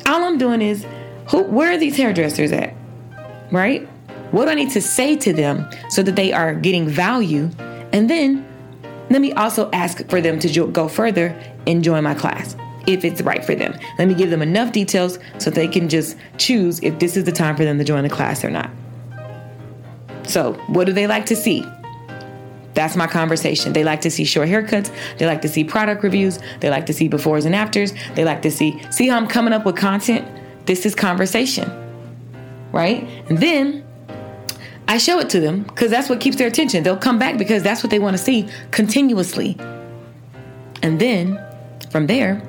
All 0.08 0.24
I'm 0.24 0.39
doing 0.39 0.60
is 0.60 0.84
who, 1.30 1.44
where 1.44 1.72
are 1.72 1.77
these 1.77 1.96
hairdressers 1.96 2.51
at? 2.51 2.74
Right? 3.51 3.88
What 4.32 4.46
do 4.46 4.51
I 4.51 4.56
need 4.56 4.72
to 4.72 4.82
say 4.82 5.15
to 5.18 5.34
them 5.34 5.70
so 5.92 6.01
that 6.01 6.15
they 6.15 6.34
are 6.34 6.56
getting 6.56 6.88
value? 6.88 7.51
And 7.92 8.10
then 8.10 8.44
let 9.12 9.22
me 9.22 9.34
also 9.34 9.70
ask 9.70 10.10
for 10.10 10.20
them 10.20 10.39
to 10.39 10.68
go 10.72 10.88
further 10.88 11.39
and 11.68 11.84
join 11.84 12.03
my 12.03 12.15
class 12.15 12.56
if 12.88 13.06
it's 13.06 13.22
right 13.22 13.46
for 13.46 13.53
them. 13.53 13.77
Let 14.00 14.08
me 14.08 14.15
give 14.15 14.32
them 14.32 14.42
enough 14.42 14.72
details 14.72 15.20
so 15.38 15.51
they 15.51 15.68
can 15.68 15.89
just 15.89 16.18
choose 16.39 16.80
if 16.80 16.98
this 16.98 17.18
is 17.18 17.25
the 17.25 17.32
time 17.32 17.56
for 17.56 17.65
them 17.65 17.77
to 17.77 17.84
join 17.84 18.01
the 18.01 18.10
class 18.10 18.44
or 18.44 18.50
not. 18.50 18.72
So, 20.24 20.53
what 20.70 20.86
do 20.86 20.94
they 20.94 21.06
like 21.06 21.27
to 21.27 21.36
see? 21.36 21.63
That's 22.74 22.96
my 22.96 23.08
conversation. 23.08 23.74
They 23.74 23.84
like 23.84 24.01
to 24.01 24.12
see 24.12 24.25
short 24.25 24.50
haircuts. 24.50 24.92
They 25.18 25.25
like 25.25 25.42
to 25.44 25.48
see 25.48 25.63
product 25.63 26.03
reviews. 26.03 26.39
They 26.60 26.70
like 26.70 26.86
to 26.88 26.94
see 26.94 27.10
befores 27.10 27.46
and 27.46 27.56
afters. 27.56 27.94
They 28.15 28.24
like 28.25 28.42
to 28.44 28.51
see 28.51 28.82
see 28.92 29.08
how 29.08 29.18
I'm 29.18 29.27
coming 29.27 29.53
up 29.53 29.65
with 29.65 29.75
content 29.75 30.27
this 30.65 30.86
is 30.86 30.96
conversation. 30.96 31.70
right? 32.72 33.08
And 33.30 33.38
then 33.38 33.86
I 34.88 34.98
show 34.98 35.20
it 35.20 35.30
to 35.32 35.39
them 35.39 35.63
because 35.63 35.92
that's 35.92 36.10
what 36.10 36.20
keeps 36.20 36.38
their 36.38 36.48
attention. 36.48 36.84
They'll 36.84 36.98
come 36.98 37.20
back 37.20 37.38
because 37.38 37.63
that's 37.63 37.84
what 37.84 37.92
they 37.92 38.00
want 38.00 38.18
to 38.18 38.24
see 38.24 38.50
continuously. 38.72 39.58
And 40.82 41.00
then 41.00 41.39
from 41.92 42.08
there, 42.08 42.42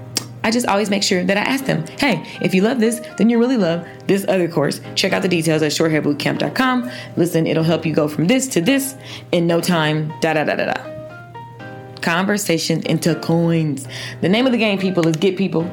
I 0.44 0.50
just 0.50 0.66
always 0.66 0.90
make 0.90 1.02
sure 1.02 1.24
that 1.24 1.38
I 1.38 1.40
ask 1.40 1.64
them, 1.64 1.86
hey, 1.98 2.22
if 2.42 2.54
you 2.54 2.60
love 2.60 2.78
this, 2.78 3.00
then 3.16 3.30
you 3.30 3.38
really 3.38 3.56
love 3.56 3.88
this 4.06 4.26
other 4.28 4.46
course. 4.46 4.82
Check 4.94 5.14
out 5.14 5.22
the 5.22 5.28
details 5.28 5.62
at 5.62 5.72
shorthairbootcamp.com. 5.72 6.90
Listen, 7.16 7.46
it'll 7.46 7.64
help 7.64 7.86
you 7.86 7.94
go 7.94 8.06
from 8.08 8.26
this 8.26 8.46
to 8.48 8.60
this 8.60 8.94
in 9.32 9.46
no 9.46 9.62
time. 9.62 10.12
Da 10.20 10.34
da 10.34 10.44
da 10.44 10.54
da 10.54 10.66
da. 10.66 12.00
Conversation 12.02 12.84
into 12.84 13.14
coins. 13.14 13.88
The 14.20 14.28
name 14.28 14.44
of 14.44 14.52
the 14.52 14.58
game, 14.58 14.78
people, 14.78 15.08
is 15.08 15.16
get 15.16 15.38
people, 15.38 15.68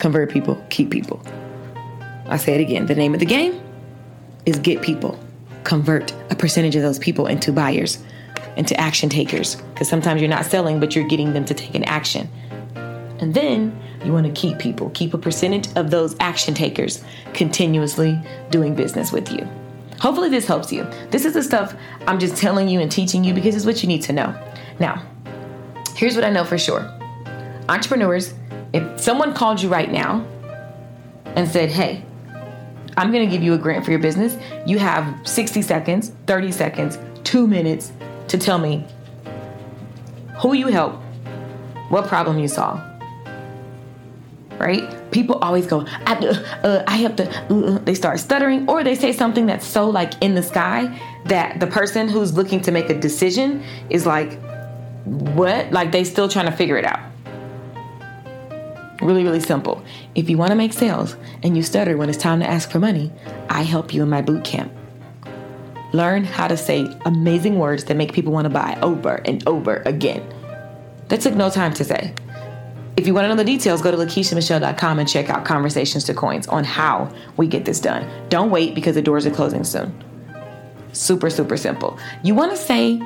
convert 0.00 0.28
people, 0.32 0.60
keep 0.70 0.90
people. 0.90 1.22
I 2.26 2.36
say 2.36 2.56
it 2.56 2.60
again. 2.60 2.86
The 2.86 2.96
name 2.96 3.14
of 3.14 3.20
the 3.20 3.26
game 3.26 3.62
is 4.44 4.58
get 4.58 4.82
people, 4.82 5.20
convert 5.62 6.12
a 6.30 6.34
percentage 6.34 6.74
of 6.74 6.82
those 6.82 6.98
people 6.98 7.28
into 7.28 7.52
buyers, 7.52 8.02
into 8.56 8.78
action 8.80 9.08
takers. 9.08 9.54
Because 9.54 9.88
sometimes 9.88 10.20
you're 10.20 10.30
not 10.30 10.46
selling, 10.46 10.80
but 10.80 10.96
you're 10.96 11.06
getting 11.06 11.32
them 11.32 11.44
to 11.44 11.54
take 11.54 11.76
an 11.76 11.84
action. 11.84 12.28
And 13.20 13.34
then 13.34 13.78
you 14.04 14.12
want 14.12 14.26
to 14.26 14.32
keep 14.32 14.58
people, 14.58 14.90
keep 14.90 15.14
a 15.14 15.18
percentage 15.18 15.68
of 15.76 15.90
those 15.90 16.16
action 16.20 16.54
takers 16.54 17.04
continuously 17.34 18.20
doing 18.50 18.74
business 18.74 19.12
with 19.12 19.30
you. 19.30 19.46
Hopefully, 20.00 20.30
this 20.30 20.46
helps 20.46 20.72
you. 20.72 20.84
This 21.10 21.26
is 21.26 21.34
the 21.34 21.42
stuff 21.42 21.74
I'm 22.06 22.18
just 22.18 22.36
telling 22.36 22.68
you 22.68 22.80
and 22.80 22.90
teaching 22.90 23.22
you 23.22 23.34
because 23.34 23.54
it's 23.54 23.66
what 23.66 23.82
you 23.82 23.88
need 23.88 24.02
to 24.02 24.12
know. 24.14 24.34
Now, 24.78 25.02
here's 25.94 26.14
what 26.14 26.24
I 26.24 26.30
know 26.30 26.44
for 26.44 26.56
sure 26.56 26.90
entrepreneurs, 27.68 28.34
if 28.72 29.00
someone 29.00 29.32
called 29.32 29.62
you 29.62 29.68
right 29.68 29.92
now 29.92 30.26
and 31.36 31.48
said, 31.48 31.70
Hey, 31.70 32.04
I'm 32.96 33.12
going 33.12 33.24
to 33.24 33.30
give 33.30 33.42
you 33.42 33.54
a 33.54 33.58
grant 33.58 33.84
for 33.84 33.92
your 33.92 34.00
business, 34.00 34.36
you 34.66 34.78
have 34.78 35.26
60 35.26 35.62
seconds, 35.62 36.12
30 36.26 36.52
seconds, 36.52 36.98
two 37.22 37.46
minutes 37.46 37.92
to 38.28 38.38
tell 38.38 38.58
me 38.58 38.84
who 40.38 40.54
you 40.54 40.68
help, 40.68 40.94
what 41.90 42.08
problem 42.08 42.38
you 42.38 42.48
solve 42.48 42.80
right? 44.60 45.10
People 45.10 45.36
always 45.36 45.66
go, 45.66 45.86
I, 46.06 46.14
uh, 46.62 46.84
I 46.86 46.96
have 46.98 47.16
to, 47.16 47.28
uh, 47.50 47.54
uh, 47.54 47.78
they 47.78 47.94
start 47.94 48.20
stuttering, 48.20 48.68
or 48.68 48.84
they 48.84 48.94
say 48.94 49.12
something 49.12 49.46
that's 49.46 49.66
so 49.66 49.88
like 49.88 50.12
in 50.22 50.34
the 50.34 50.42
sky 50.42 51.00
that 51.24 51.58
the 51.60 51.66
person 51.66 52.08
who's 52.08 52.36
looking 52.36 52.60
to 52.62 52.70
make 52.70 52.90
a 52.90 52.98
decision 52.98 53.64
is 53.88 54.06
like, 54.06 54.38
what? 55.04 55.72
Like 55.72 55.92
they 55.92 56.04
still 56.04 56.28
trying 56.28 56.46
to 56.46 56.52
figure 56.52 56.76
it 56.76 56.84
out. 56.84 57.00
Really, 59.00 59.24
really 59.24 59.40
simple. 59.40 59.82
If 60.14 60.28
you 60.28 60.36
want 60.36 60.50
to 60.50 60.56
make 60.56 60.74
sales 60.74 61.16
and 61.42 61.56
you 61.56 61.62
stutter 61.62 61.96
when 61.96 62.10
it's 62.10 62.18
time 62.18 62.40
to 62.40 62.48
ask 62.48 62.70
for 62.70 62.78
money, 62.78 63.10
I 63.48 63.62
help 63.62 63.94
you 63.94 64.02
in 64.02 64.10
my 64.10 64.20
boot 64.20 64.44
camp. 64.44 64.72
Learn 65.92 66.24
how 66.24 66.46
to 66.48 66.56
say 66.56 66.86
amazing 67.06 67.58
words 67.58 67.84
that 67.84 67.96
make 67.96 68.12
people 68.12 68.32
want 68.32 68.44
to 68.44 68.50
buy 68.50 68.78
over 68.82 69.22
and 69.24 69.42
over 69.48 69.82
again. 69.86 70.22
That 71.08 71.22
took 71.22 71.34
no 71.34 71.50
time 71.50 71.72
to 71.74 71.84
say. 71.84 72.14
If 73.00 73.06
you 73.06 73.14
want 73.14 73.24
to 73.24 73.28
know 73.30 73.34
the 73.34 73.44
details, 73.44 73.80
go 73.80 73.90
to 73.90 73.96
lakeishamichelle.com 73.96 74.98
and 74.98 75.08
check 75.08 75.30
out 75.30 75.46
Conversations 75.46 76.04
to 76.04 76.12
Coins 76.12 76.46
on 76.48 76.64
how 76.64 77.10
we 77.38 77.46
get 77.46 77.64
this 77.64 77.80
done. 77.80 78.06
Don't 78.28 78.50
wait 78.50 78.74
because 78.74 78.94
the 78.94 79.00
doors 79.00 79.24
are 79.24 79.30
closing 79.30 79.64
soon. 79.64 79.90
Super, 80.92 81.30
super 81.30 81.56
simple. 81.56 81.98
You 82.22 82.34
want 82.34 82.50
to 82.50 82.58
say 82.58 83.00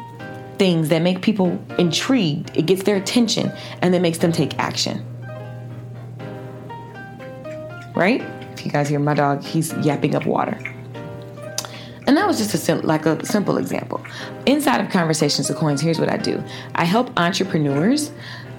things 0.58 0.88
that 0.88 1.00
make 1.00 1.22
people 1.22 1.64
intrigued, 1.78 2.56
it 2.56 2.66
gets 2.66 2.82
their 2.82 2.96
attention, 2.96 3.52
and 3.82 3.94
then 3.94 4.02
makes 4.02 4.18
them 4.18 4.32
take 4.32 4.58
action. 4.58 5.06
Right? 7.94 8.20
If 8.54 8.66
you 8.66 8.72
guys 8.72 8.88
hear 8.88 8.98
my 8.98 9.14
dog, 9.14 9.44
he's 9.44 9.72
yapping 9.74 10.16
up 10.16 10.26
water. 10.26 10.58
And 12.08 12.16
that 12.16 12.26
was 12.26 12.38
just 12.38 12.52
a 12.52 12.58
sim- 12.58 12.82
like 12.82 13.06
a 13.06 13.24
simple 13.24 13.58
example. 13.58 14.04
Inside 14.44 14.80
of 14.80 14.90
Conversations 14.90 15.46
to 15.46 15.54
Coins, 15.54 15.80
here's 15.80 16.00
what 16.00 16.10
I 16.10 16.16
do. 16.16 16.42
I 16.74 16.84
help 16.84 17.16
entrepreneurs 17.16 18.10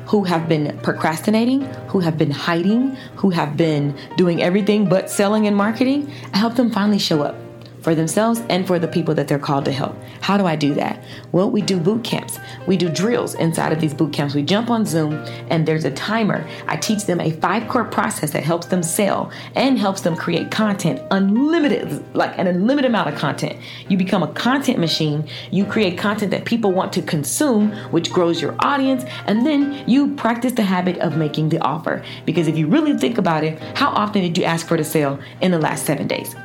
who 0.07 0.23
have 0.23 0.47
been 0.47 0.77
procrastinating, 0.79 1.61
who 1.87 1.99
have 1.99 2.17
been 2.17 2.31
hiding, 2.31 2.95
who 3.15 3.29
have 3.29 3.57
been 3.57 3.95
doing 4.17 4.41
everything 4.41 4.87
but 4.87 5.09
selling 5.09 5.47
and 5.47 5.55
marketing, 5.55 6.11
I 6.33 6.37
help 6.37 6.55
them 6.55 6.71
finally 6.71 6.99
show 6.99 7.23
up 7.23 7.44
for 7.85 7.93
themselves 7.93 8.41
and 8.49 8.65
for 8.65 8.79
the 8.79 8.87
people 8.87 9.13
that 9.13 9.27
they're 9.27 9.37
called 9.37 9.63
to 9.63 9.71
help. 9.71 9.95
How 10.19 10.37
do 10.37 10.45
I 10.47 10.55
do 10.55 10.73
that? 10.73 11.03
Well, 11.31 11.51
we 11.51 11.61
do 11.61 11.79
boot 11.79 12.03
camps. 12.03 12.39
We 12.65 12.77
do 12.77 12.89
drills 12.89 13.35
inside 13.35 13.71
of 13.71 13.79
these 13.79 13.93
boot 13.93 14.11
camps. 14.11 14.33
We 14.33 14.41
jump 14.41 14.71
on 14.71 14.87
Zoom 14.87 15.13
and 15.51 15.67
there's 15.67 15.85
a 15.85 15.91
timer. 15.91 16.49
I 16.65 16.77
teach 16.77 17.05
them 17.05 17.21
a 17.21 17.29
five 17.29 17.67
core 17.67 17.83
process 17.85 18.31
that 18.31 18.43
helps 18.43 18.65
them 18.65 18.81
sell 18.81 19.31
and 19.53 19.77
helps 19.77 20.01
them 20.01 20.15
create 20.15 20.49
content, 20.49 20.99
unlimited, 21.11 22.03
like 22.15 22.35
an 22.39 22.47
unlimited 22.47 22.89
amount 22.89 23.09
of 23.09 23.19
content. 23.19 23.59
You 23.87 23.97
become 23.97 24.23
a 24.23 24.33
content 24.33 24.79
machine. 24.79 25.29
You 25.51 25.63
create 25.63 25.95
content 25.95 26.31
that 26.31 26.43
people 26.43 26.71
want 26.71 26.91
to 26.93 27.03
consume, 27.03 27.71
which 27.91 28.09
grows 28.09 28.41
your 28.41 28.55
audience. 28.65 29.05
And 29.27 29.45
then 29.45 29.87
you 29.87 30.15
practice 30.15 30.53
the 30.53 30.63
habit 30.63 30.97
of 30.97 31.17
making 31.17 31.49
the 31.49 31.59
offer. 31.59 32.03
Because 32.25 32.47
if 32.47 32.57
you 32.57 32.65
really 32.65 32.97
think 32.97 33.19
about 33.19 33.43
it, 33.43 33.59
how 33.77 33.89
often 33.89 34.23
did 34.23 34.39
you 34.39 34.43
ask 34.43 34.65
for 34.65 34.75
the 34.75 34.83
sale 34.83 35.19
in 35.41 35.51
the 35.51 35.59
last 35.59 35.85
seven 35.85 36.07
days? 36.07 36.35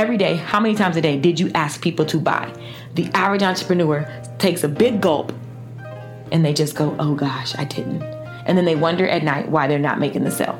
Every 0.00 0.16
day, 0.16 0.36
how 0.36 0.60
many 0.60 0.74
times 0.74 0.96
a 0.96 1.02
day 1.02 1.18
did 1.18 1.38
you 1.38 1.50
ask 1.54 1.82
people 1.82 2.06
to 2.06 2.18
buy? 2.18 2.50
The 2.94 3.10
average 3.12 3.42
entrepreneur 3.42 4.10
takes 4.38 4.64
a 4.64 4.68
big 4.68 5.02
gulp 5.02 5.30
and 6.32 6.42
they 6.42 6.54
just 6.54 6.74
go, 6.74 6.96
oh 6.98 7.14
gosh, 7.14 7.54
I 7.58 7.64
didn't. 7.64 8.02
And 8.46 8.56
then 8.56 8.64
they 8.64 8.76
wonder 8.76 9.06
at 9.06 9.22
night 9.22 9.50
why 9.50 9.66
they're 9.66 9.78
not 9.78 10.00
making 10.00 10.24
the 10.24 10.30
sale. 10.30 10.58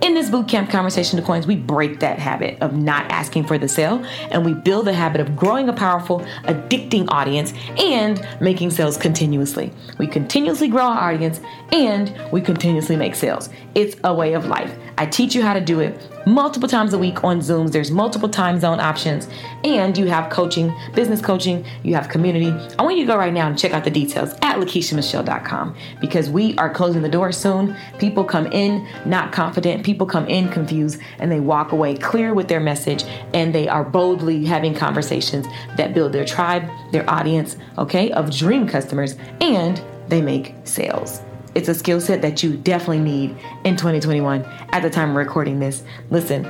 In 0.00 0.14
this 0.14 0.30
bootcamp 0.30 0.68
conversation 0.68 1.16
to 1.20 1.24
coins, 1.24 1.46
we 1.46 1.54
break 1.54 2.00
that 2.00 2.18
habit 2.18 2.60
of 2.60 2.74
not 2.76 3.08
asking 3.08 3.44
for 3.44 3.56
the 3.56 3.68
sale 3.68 4.04
and 4.32 4.44
we 4.44 4.52
build 4.52 4.88
the 4.88 4.92
habit 4.92 5.20
of 5.20 5.36
growing 5.36 5.68
a 5.68 5.72
powerful, 5.72 6.18
addicting 6.42 7.06
audience 7.10 7.52
and 7.78 8.26
making 8.40 8.72
sales 8.72 8.96
continuously. 8.96 9.72
We 9.98 10.08
continuously 10.08 10.66
grow 10.66 10.82
our 10.82 11.12
audience 11.12 11.40
and 11.70 12.12
we 12.32 12.40
continuously 12.40 12.96
make 12.96 13.14
sales. 13.14 13.48
It's 13.76 13.94
a 14.02 14.12
way 14.12 14.32
of 14.32 14.46
life. 14.46 14.74
I 14.96 15.06
teach 15.06 15.36
you 15.36 15.42
how 15.42 15.52
to 15.52 15.60
do 15.60 15.78
it 15.78 16.00
multiple 16.28 16.68
times 16.68 16.92
a 16.92 16.98
week 16.98 17.24
on 17.24 17.40
Zooms. 17.40 17.72
There's 17.72 17.90
multiple 17.90 18.28
time 18.28 18.60
zone 18.60 18.80
options, 18.80 19.28
and 19.64 19.96
you 19.96 20.06
have 20.06 20.30
coaching, 20.30 20.74
business 20.94 21.20
coaching, 21.20 21.64
you 21.82 21.94
have 21.94 22.08
community. 22.08 22.50
I 22.78 22.82
want 22.82 22.96
you 22.96 23.04
to 23.04 23.12
go 23.12 23.16
right 23.16 23.32
now 23.32 23.48
and 23.48 23.58
check 23.58 23.72
out 23.72 23.84
the 23.84 23.90
details 23.90 24.32
at 24.42 24.56
lakeishamichelle.com 24.56 25.76
because 26.00 26.28
we 26.28 26.56
are 26.58 26.70
closing 26.70 27.02
the 27.02 27.08
door 27.08 27.32
soon. 27.32 27.74
People 27.98 28.24
come 28.24 28.46
in 28.52 28.86
not 29.06 29.32
confident, 29.32 29.84
people 29.84 30.06
come 30.06 30.26
in 30.26 30.48
confused, 30.48 31.00
and 31.18 31.32
they 31.32 31.40
walk 31.40 31.72
away 31.72 31.96
clear 31.96 32.34
with 32.34 32.48
their 32.48 32.60
message, 32.60 33.04
and 33.32 33.54
they 33.54 33.68
are 33.68 33.84
boldly 33.84 34.44
having 34.44 34.74
conversations 34.74 35.46
that 35.76 35.94
build 35.94 36.12
their 36.12 36.24
tribe, 36.24 36.68
their 36.92 37.08
audience, 37.08 37.56
okay, 37.78 38.10
of 38.12 38.30
dream 38.34 38.66
customers, 38.66 39.16
and 39.40 39.80
they 40.08 40.20
make 40.20 40.54
sales. 40.64 41.22
It's 41.58 41.68
a 41.68 41.74
skill 41.74 42.00
set 42.00 42.22
that 42.22 42.40
you 42.44 42.56
definitely 42.56 43.00
need 43.00 43.30
in 43.64 43.74
2021 43.74 44.44
at 44.70 44.80
the 44.80 44.88
time 44.88 45.10
of 45.10 45.16
recording 45.16 45.58
this. 45.58 45.82
Listen, 46.08 46.46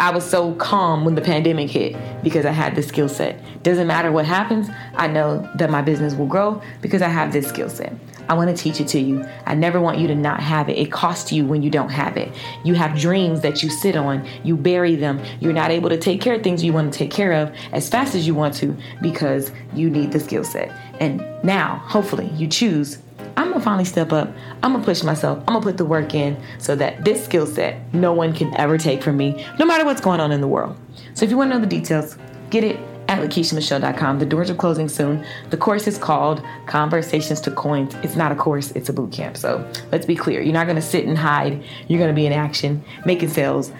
I 0.00 0.10
was 0.10 0.28
so 0.28 0.52
calm 0.56 1.04
when 1.04 1.14
the 1.14 1.20
pandemic 1.20 1.70
hit 1.70 1.96
because 2.24 2.44
I 2.44 2.50
had 2.50 2.74
this 2.74 2.88
skill 2.88 3.08
set. 3.08 3.40
Doesn't 3.62 3.86
matter 3.86 4.10
what 4.10 4.24
happens, 4.24 4.68
I 4.96 5.06
know 5.06 5.48
that 5.54 5.70
my 5.70 5.80
business 5.80 6.14
will 6.14 6.26
grow 6.26 6.60
because 6.80 7.02
I 7.02 7.08
have 7.08 7.32
this 7.32 7.46
skill 7.46 7.70
set. 7.70 7.92
I 8.28 8.34
want 8.34 8.50
to 8.50 8.60
teach 8.60 8.80
it 8.80 8.88
to 8.88 8.98
you. 8.98 9.24
I 9.46 9.54
never 9.54 9.80
want 9.80 9.98
you 9.98 10.08
to 10.08 10.14
not 10.16 10.40
have 10.40 10.68
it. 10.68 10.76
It 10.76 10.90
costs 10.90 11.30
you 11.30 11.46
when 11.46 11.62
you 11.62 11.70
don't 11.70 11.90
have 11.90 12.16
it. 12.16 12.28
You 12.64 12.74
have 12.74 12.98
dreams 12.98 13.42
that 13.42 13.62
you 13.62 13.70
sit 13.70 13.94
on, 13.94 14.28
you 14.42 14.56
bury 14.56 14.96
them. 14.96 15.22
You're 15.38 15.52
not 15.52 15.70
able 15.70 15.88
to 15.88 15.96
take 15.96 16.20
care 16.20 16.34
of 16.34 16.42
things 16.42 16.64
you 16.64 16.72
want 16.72 16.92
to 16.92 16.98
take 16.98 17.12
care 17.12 17.32
of 17.32 17.54
as 17.70 17.88
fast 17.88 18.16
as 18.16 18.26
you 18.26 18.34
want 18.34 18.54
to 18.54 18.76
because 19.00 19.52
you 19.72 19.88
need 19.88 20.10
the 20.10 20.18
skill 20.18 20.42
set. 20.42 20.68
And 20.98 21.24
now, 21.44 21.76
hopefully, 21.86 22.26
you 22.34 22.48
choose 22.48 22.98
I'm 23.38 23.50
gonna 23.50 23.60
finally 23.60 23.84
step 23.84 24.12
up. 24.12 24.28
I'm 24.64 24.72
gonna 24.72 24.84
push 24.84 25.04
myself. 25.04 25.38
I'm 25.46 25.54
gonna 25.54 25.60
put 25.60 25.76
the 25.76 25.84
work 25.84 26.12
in 26.12 26.36
so 26.58 26.74
that 26.74 27.04
this 27.04 27.24
skill 27.24 27.46
set 27.46 27.94
no 27.94 28.12
one 28.12 28.32
can 28.32 28.52
ever 28.56 28.76
take 28.76 29.00
from 29.00 29.16
me, 29.16 29.46
no 29.60 29.64
matter 29.64 29.84
what's 29.84 30.00
going 30.00 30.18
on 30.18 30.32
in 30.32 30.40
the 30.40 30.48
world. 30.48 30.76
So 31.14 31.24
if 31.24 31.30
you 31.30 31.36
wanna 31.36 31.54
know 31.54 31.60
the 31.60 31.66
details, 31.66 32.18
get 32.50 32.64
it 32.64 32.80
at 33.06 33.20
lakeishamichelle.com. 33.20 34.18
The 34.18 34.26
doors 34.26 34.50
are 34.50 34.56
closing 34.56 34.88
soon. 34.88 35.24
The 35.50 35.56
course 35.56 35.86
is 35.86 35.98
called 35.98 36.42
Conversations 36.66 37.40
to 37.42 37.52
Coins. 37.52 37.94
It's 38.02 38.16
not 38.16 38.32
a 38.32 38.34
course, 38.34 38.72
it's 38.72 38.88
a 38.88 38.92
boot 38.92 39.12
camp. 39.12 39.36
So 39.36 39.64
let's 39.92 40.04
be 40.04 40.16
clear. 40.16 40.40
You're 40.40 40.52
not 40.52 40.66
gonna 40.66 40.82
sit 40.82 41.06
and 41.06 41.16
hide. 41.16 41.62
You're 41.86 42.00
gonna 42.00 42.12
be 42.14 42.26
in 42.26 42.32
action, 42.32 42.82
making 43.06 43.28
sales 43.28 43.70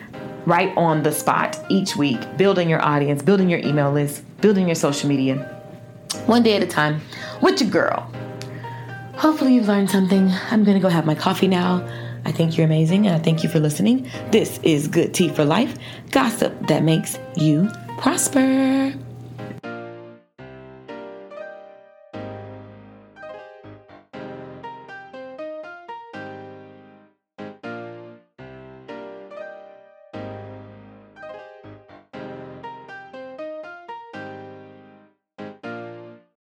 right 0.46 0.72
on 0.76 1.02
the 1.02 1.10
spot 1.10 1.58
each 1.68 1.96
week, 1.96 2.20
building 2.36 2.70
your 2.70 2.80
audience, 2.84 3.24
building 3.24 3.50
your 3.50 3.58
email 3.58 3.90
list, 3.90 4.22
building 4.40 4.68
your 4.68 4.76
social 4.76 5.08
media, 5.08 5.34
one 6.26 6.44
day 6.44 6.54
at 6.54 6.62
a 6.62 6.66
time 6.66 7.00
with 7.42 7.60
your 7.60 7.70
girl. 7.70 8.08
Hopefully, 9.18 9.54
you've 9.54 9.66
learned 9.66 9.90
something. 9.90 10.30
I'm 10.50 10.62
going 10.62 10.76
to 10.76 10.80
go 10.80 10.88
have 10.88 11.04
my 11.04 11.16
coffee 11.16 11.48
now. 11.48 11.84
I 12.24 12.30
think 12.30 12.56
you're 12.56 12.66
amazing 12.66 13.06
and 13.06 13.16
I 13.16 13.18
thank 13.18 13.42
you 13.42 13.48
for 13.48 13.58
listening. 13.58 14.08
This 14.30 14.60
is 14.62 14.86
Good 14.86 15.12
Tea 15.12 15.28
for 15.28 15.44
Life 15.44 15.76
gossip 16.10 16.68
that 16.68 16.84
makes 16.84 17.18
you 17.36 17.68
prosper. 17.98 18.94